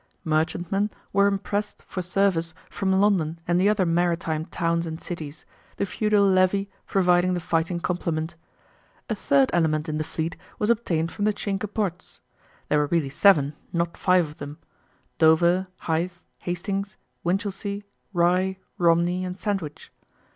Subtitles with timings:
[0.25, 5.45] Merchantmen were impressed for service from London and the other maritime towns and cities,
[5.77, 8.33] the feudal levy providing the fighting complement.
[9.11, 12.19] A third element in the fleet was obtained from the Cinque Ports.
[12.67, 14.57] There were really seven, not five, of them
[15.19, 19.91] Dover, Hythe, Hastings, Winchelsea, Rye, Romney, and Sandwich.